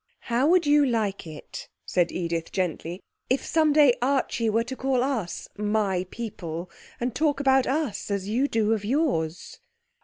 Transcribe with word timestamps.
'How 0.21 0.47
would 0.47 0.65
you 0.65 0.83
like 0.83 1.27
it,' 1.27 1.69
said 1.85 2.11
Edith 2.11 2.51
gently, 2.51 3.03
'if 3.29 3.45
some 3.45 3.71
day 3.71 3.93
Archie 4.01 4.49
were 4.49 4.63
to 4.63 4.75
call 4.75 5.03
us 5.03 5.47
my 5.57 6.07
people, 6.09 6.71
and 6.99 7.13
talk 7.13 7.39
about 7.39 7.67
us 7.67 8.09
as 8.09 8.27
you 8.27 8.47
do 8.47 8.73
of 8.73 8.83
yours?' 8.83 9.59